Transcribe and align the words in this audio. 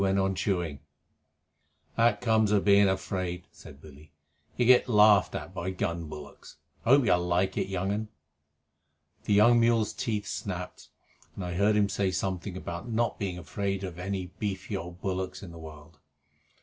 They 0.01 0.07
went 0.07 0.17
on 0.17 0.33
chewing. 0.33 0.79
"That 1.95 2.21
comes 2.21 2.51
of 2.51 2.65
being 2.65 2.87
afraid," 2.89 3.43
said 3.51 3.79
Billy. 3.79 4.11
"You 4.57 4.65
get 4.65 4.89
laughed 4.89 5.35
at 5.35 5.53
by 5.53 5.69
gun 5.69 6.07
bullocks. 6.07 6.57
I 6.83 6.89
hope 6.89 7.05
you 7.05 7.13
like 7.13 7.55
it, 7.55 7.67
young 7.67 7.91
un." 7.91 8.07
The 9.25 9.33
young 9.33 9.59
mule's 9.59 9.93
teeth 9.93 10.25
snapped, 10.25 10.89
and 11.35 11.45
I 11.45 11.53
heard 11.53 11.75
him 11.75 11.87
say 11.87 12.09
something 12.09 12.57
about 12.57 12.89
not 12.89 13.19
being 13.19 13.37
afraid 13.37 13.83
of 13.83 13.99
any 13.99 14.31
beefy 14.39 14.75
old 14.75 15.01
bullock 15.01 15.43
in 15.43 15.51
the 15.51 15.59
world. 15.59 15.99